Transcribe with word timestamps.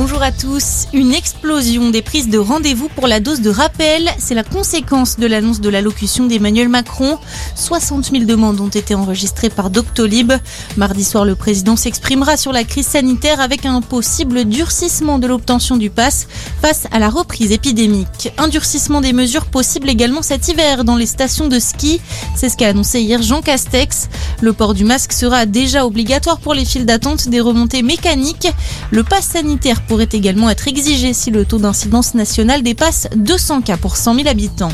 Bonjour 0.00 0.22
à 0.22 0.30
tous. 0.30 0.86
Une 0.92 1.12
explosion 1.12 1.90
des 1.90 2.02
prises 2.02 2.28
de 2.28 2.38
rendez-vous 2.38 2.88
pour 2.88 3.08
la 3.08 3.18
dose 3.18 3.40
de 3.40 3.50
rappel. 3.50 4.08
C'est 4.20 4.36
la 4.36 4.44
conséquence 4.44 5.16
de 5.16 5.26
l'annonce 5.26 5.60
de 5.60 5.68
l'allocution 5.68 6.26
d'Emmanuel 6.26 6.68
Macron. 6.68 7.18
60 7.56 8.12
000 8.12 8.24
demandes 8.24 8.60
ont 8.60 8.68
été 8.68 8.94
enregistrées 8.94 9.50
par 9.50 9.70
Doctolib. 9.70 10.34
Mardi 10.76 11.02
soir, 11.02 11.24
le 11.24 11.34
président 11.34 11.74
s'exprimera 11.74 12.36
sur 12.36 12.52
la 12.52 12.62
crise 12.62 12.86
sanitaire 12.86 13.40
avec 13.40 13.66
un 13.66 13.80
possible 13.80 14.44
durcissement 14.44 15.18
de 15.18 15.26
l'obtention 15.26 15.76
du 15.76 15.90
pass 15.90 16.28
face 16.62 16.86
à 16.92 17.00
la 17.00 17.10
reprise 17.10 17.50
épidémique. 17.50 18.32
Un 18.38 18.46
durcissement 18.46 19.00
des 19.00 19.12
mesures 19.12 19.46
possible 19.46 19.90
également 19.90 20.22
cet 20.22 20.46
hiver 20.46 20.84
dans 20.84 20.96
les 20.96 21.06
stations 21.06 21.48
de 21.48 21.58
ski. 21.58 22.00
C'est 22.36 22.48
ce 22.48 22.56
qu'a 22.56 22.68
annoncé 22.68 23.00
hier 23.00 23.20
Jean 23.20 23.42
Castex. 23.42 24.08
Le 24.42 24.52
port 24.52 24.74
du 24.74 24.84
masque 24.84 25.12
sera 25.12 25.44
déjà 25.44 25.84
obligatoire 25.84 26.38
pour 26.38 26.54
les 26.54 26.64
files 26.64 26.86
d'attente 26.86 27.28
des 27.28 27.40
remontées 27.40 27.82
mécaniques. 27.82 28.46
Le 28.92 29.02
pass 29.02 29.26
sanitaire 29.26 29.82
pourrait 29.88 30.08
également 30.12 30.50
être 30.50 30.68
exigé 30.68 31.14
si 31.14 31.30
le 31.30 31.44
taux 31.44 31.58
d'incidence 31.58 32.14
nationale 32.14 32.62
dépasse 32.62 33.08
200 33.16 33.62
cas 33.62 33.76
pour 33.76 33.96
100 33.96 34.14
000 34.16 34.28
habitants. 34.28 34.72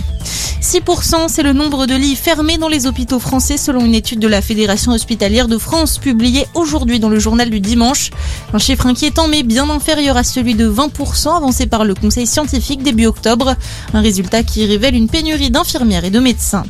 6%, 0.61 1.29
c'est 1.29 1.43
le 1.43 1.53
nombre 1.53 1.87
de 1.87 1.95
lits 1.95 2.17
fermés 2.17 2.59
dans 2.59 2.69
les 2.69 2.87
hôpitaux 2.87 3.19
français 3.19 3.57
selon 3.57 3.85
une 3.85 3.95
étude 3.95 4.19
de 4.19 4.27
la 4.27 4.43
Fédération 4.43 4.93
hospitalière 4.93 5.47
de 5.47 5.59
France 5.59 5.99
publiée 5.99 6.47
aujourd'hui 6.55 6.99
dans 6.99 7.11
le 7.11 7.19
journal 7.19 7.51
du 7.51 7.61
dimanche. 7.61 8.11
Un 8.53 8.59
chiffre 8.59 8.87
inquiétant 8.87 9.29
mais 9.29 9.43
bien 9.43 9.69
inférieur 9.71 10.17
à 10.17 10.25
celui 10.25 10.55
de 10.55 10.69
20% 10.69 11.37
avancé 11.37 11.67
par 11.67 11.85
le 11.85 11.95
Conseil 11.95 12.27
scientifique 12.27 12.83
début 12.83 13.07
octobre. 13.07 13.55
Un 13.93 14.01
résultat 14.01 14.43
qui 14.43 14.67
révèle 14.67 14.95
une 14.97 15.09
pénurie 15.09 15.51
d'infirmières 15.51 16.05
et 16.05 16.11
de 16.11 16.19
médecins. 16.19 16.65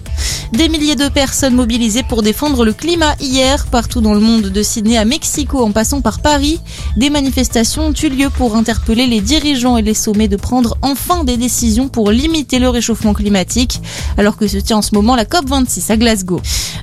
Des 0.57 0.69
milliers 0.69 0.95
de 0.95 1.09
personnes 1.09 1.55
mobilisées 1.55 2.05
pour 2.05 2.23
défendre 2.23 2.65
le 2.65 2.73
climat 2.73 3.17
hier, 3.19 3.67
partout 3.67 4.01
dans 4.01 4.15
le 4.15 4.21
monde, 4.21 4.51
de 4.51 4.63
Sydney 4.63 4.97
à 4.97 5.05
Mexico 5.05 5.61
en 5.61 5.73
passant 5.73 6.01
par 6.01 6.21
Paris. 6.21 6.61
Des 6.97 7.11
manifestations 7.11 7.89
ont 7.89 7.93
eu 7.93 8.09
lieu 8.09 8.31
pour 8.31 8.55
interpeller 8.55 9.09
les 9.09 9.21
dirigeants 9.21 9.77
et 9.77 9.83
les 9.83 9.95
sommets 9.95 10.29
de 10.29 10.37
prendre 10.37 10.77
enfin 10.81 11.25
des 11.25 11.37
décisions 11.37 11.89
pour 11.89 12.13
limiter 12.13 12.61
le 12.61 12.69
réchauffement 12.69 13.15
climatique 13.15 13.81
alors 14.17 14.37
que 14.37 14.47
se 14.47 14.59
tient 14.59 14.77
en 14.77 14.83
ce 14.83 14.95
moment 14.95 15.17
la 15.17 15.25
COP26 15.25 15.91
à 15.91 15.97
Glasgow. 15.97 16.41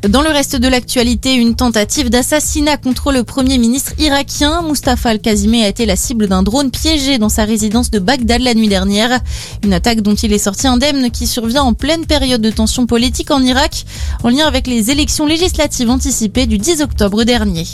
Dans 0.09 0.23
le 0.23 0.29
reste 0.29 0.55
de 0.55 0.67
l'actualité, 0.67 1.35
une 1.35 1.55
tentative 1.55 2.09
d'assassinat 2.09 2.77
contre 2.77 3.11
le 3.11 3.23
premier 3.23 3.59
ministre 3.59 3.93
irakien. 3.99 4.63
Mustafa 4.63 5.09
Al-Kazimeh 5.09 5.63
a 5.63 5.67
été 5.67 5.85
la 5.85 5.95
cible 5.95 6.27
d'un 6.27 6.41
drone 6.41 6.71
piégé 6.71 7.19
dans 7.19 7.29
sa 7.29 7.45
résidence 7.45 7.91
de 7.91 7.99
Bagdad 7.99 8.41
la 8.41 8.55
nuit 8.55 8.67
dernière. 8.67 9.19
Une 9.63 9.73
attaque 9.73 10.01
dont 10.01 10.15
il 10.15 10.33
est 10.33 10.39
sorti 10.39 10.65
indemne 10.65 11.11
qui 11.11 11.27
survient 11.27 11.61
en 11.61 11.75
pleine 11.75 12.07
période 12.07 12.41
de 12.41 12.49
tension 12.49 12.87
politique 12.87 13.29
en 13.29 13.43
Irak, 13.43 13.85
en 14.23 14.29
lien 14.29 14.47
avec 14.47 14.65
les 14.65 14.89
élections 14.89 15.27
législatives 15.27 15.91
anticipées 15.91 16.47
du 16.47 16.57
10 16.57 16.81
octobre 16.81 17.23
dernier. 17.23 17.67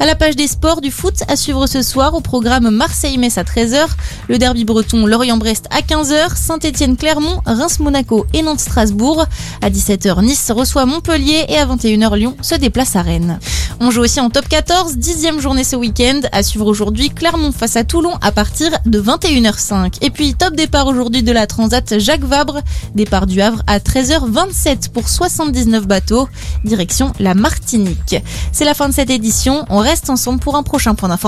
À 0.00 0.06
la 0.06 0.14
page 0.14 0.34
des 0.34 0.46
sports, 0.46 0.80
du 0.80 0.90
foot 0.90 1.24
à 1.28 1.36
suivre 1.36 1.66
ce 1.66 1.82
soir 1.82 2.14
au 2.14 2.22
programme 2.22 2.70
Marseille-Metz 2.70 3.36
à 3.36 3.42
13h, 3.42 3.86
le 4.28 4.38
derby 4.38 4.64
breton 4.64 5.04
Lorient-Brest 5.04 5.66
à 5.70 5.82
15h, 5.82 6.36
Saint-Étienne-Clermont, 6.36 7.42
Reims-Monaco 7.44 8.24
et 8.32 8.40
Nantes-Strasbourg. 8.40 9.26
À 9.60 9.68
17h, 9.68 10.22
Nice 10.24 10.50
reçoit 10.50 10.86
Montpellier 10.86 11.44
et 11.48 11.65
à 11.66 11.76
21h, 11.76 12.16
Lyon 12.16 12.36
se 12.42 12.54
déplace 12.54 12.96
à 12.96 13.02
Rennes. 13.02 13.38
On 13.80 13.90
joue 13.90 14.00
aussi 14.02 14.20
en 14.20 14.30
top 14.30 14.48
14, 14.48 14.96
dixième 14.96 15.40
journée 15.40 15.64
ce 15.64 15.76
week-end. 15.76 16.20
À 16.32 16.42
suivre 16.42 16.66
aujourd'hui, 16.66 17.10
Clermont 17.10 17.52
face 17.52 17.76
à 17.76 17.84
Toulon 17.84 18.12
à 18.22 18.32
partir 18.32 18.70
de 18.86 19.00
21h05. 19.00 19.98
Et 20.00 20.10
puis, 20.10 20.34
top 20.34 20.54
départ 20.54 20.86
aujourd'hui 20.86 21.22
de 21.22 21.32
la 21.32 21.46
Transat 21.46 21.98
Jacques 21.98 22.24
Vabre. 22.24 22.60
Départ 22.94 23.26
du 23.26 23.40
Havre 23.40 23.62
à 23.66 23.78
13h27 23.78 24.90
pour 24.90 25.08
79 25.08 25.86
bateaux. 25.86 26.28
Direction 26.64 27.12
la 27.18 27.34
Martinique. 27.34 28.16
C'est 28.52 28.64
la 28.64 28.74
fin 28.74 28.88
de 28.88 28.94
cette 28.94 29.10
édition. 29.10 29.66
On 29.68 29.78
reste 29.78 30.08
ensemble 30.08 30.40
pour 30.40 30.56
un 30.56 30.62
prochain 30.62 30.94
point 30.94 31.08
d'information. 31.08 31.26